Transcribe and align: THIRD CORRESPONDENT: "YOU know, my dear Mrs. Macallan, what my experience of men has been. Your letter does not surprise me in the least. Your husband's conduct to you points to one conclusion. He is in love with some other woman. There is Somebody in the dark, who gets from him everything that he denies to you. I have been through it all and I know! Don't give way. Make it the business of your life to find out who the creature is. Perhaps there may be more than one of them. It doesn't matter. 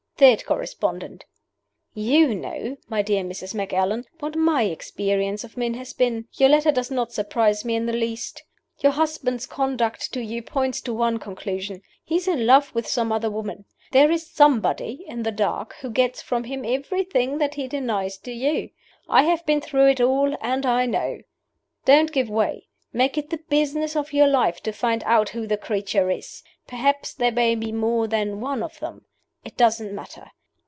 THIRD 0.17 0.45
CORRESPONDENT: 0.45 1.25
"YOU 1.95 2.35
know, 2.35 2.77
my 2.87 3.01
dear 3.01 3.23
Mrs. 3.23 3.55
Macallan, 3.55 4.05
what 4.19 4.35
my 4.35 4.61
experience 4.65 5.43
of 5.43 5.57
men 5.57 5.73
has 5.73 5.93
been. 5.93 6.27
Your 6.33 6.49
letter 6.49 6.71
does 6.71 6.91
not 6.91 7.11
surprise 7.11 7.65
me 7.65 7.73
in 7.75 7.87
the 7.87 7.93
least. 7.93 8.43
Your 8.77 8.91
husband's 8.91 9.47
conduct 9.47 10.13
to 10.13 10.21
you 10.23 10.43
points 10.43 10.79
to 10.81 10.93
one 10.93 11.17
conclusion. 11.17 11.81
He 12.03 12.17
is 12.17 12.27
in 12.27 12.45
love 12.45 12.71
with 12.75 12.85
some 12.85 13.11
other 13.11 13.31
woman. 13.31 13.65
There 13.93 14.11
is 14.11 14.29
Somebody 14.31 15.03
in 15.07 15.23
the 15.23 15.31
dark, 15.31 15.73
who 15.81 15.89
gets 15.89 16.21
from 16.21 16.43
him 16.43 16.63
everything 16.65 17.39
that 17.39 17.55
he 17.55 17.67
denies 17.67 18.19
to 18.19 18.31
you. 18.31 18.69
I 19.09 19.23
have 19.23 19.43
been 19.47 19.59
through 19.59 19.87
it 19.89 19.99
all 20.01 20.37
and 20.39 20.67
I 20.67 20.85
know! 20.85 21.21
Don't 21.85 22.11
give 22.11 22.29
way. 22.29 22.67
Make 22.93 23.17
it 23.17 23.31
the 23.31 23.39
business 23.49 23.95
of 23.95 24.13
your 24.13 24.27
life 24.27 24.61
to 24.61 24.71
find 24.71 25.01
out 25.05 25.29
who 25.29 25.47
the 25.47 25.57
creature 25.57 26.11
is. 26.11 26.43
Perhaps 26.67 27.15
there 27.15 27.31
may 27.31 27.55
be 27.55 27.71
more 27.71 28.05
than 28.07 28.39
one 28.39 28.61
of 28.61 28.79
them. 28.81 29.05
It 29.43 29.57
doesn't 29.57 29.91
matter. 29.91 30.29